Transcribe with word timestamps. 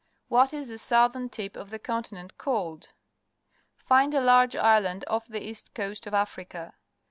What 0.29 0.51
is 0.51 0.67
the 0.67 0.79
southern 0.79 1.29
tip 1.29 1.55
of 1.55 1.69
the 1.69 1.77
continent 1.77 2.35
called? 2.39 2.91
Find 3.75 4.15
a 4.15 4.19
large 4.19 4.55
island 4.55 5.05
off 5.07 5.27
the 5.27 5.47
east 5.47 5.75
coast 5.75 6.07
of 6.07 6.13
.Africa. 6.15 6.73